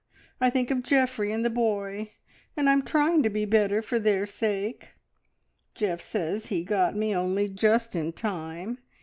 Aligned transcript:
I 0.39 0.49
think 0.49 0.71
of 0.71 0.81
Geoffrey 0.81 1.31
and 1.31 1.45
the 1.45 1.49
boy, 1.51 2.13
and 2.57 2.67
I'm 2.67 2.81
trying 2.81 3.21
to 3.21 3.29
be 3.29 3.45
better 3.45 3.83
for 3.83 3.99
their 3.99 4.25
sake. 4.25 4.95
Geoff 5.75 6.01
says 6.01 6.47
he 6.47 6.63
got 6.63 6.95
me 6.95 7.13
only 7.15 7.47
just 7.47 7.95
in 7.95 8.11
time. 8.11 8.79